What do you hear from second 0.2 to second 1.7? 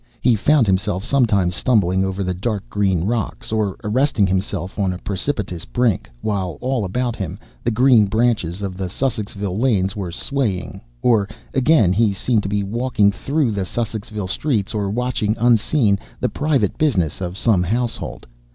found himself sometimes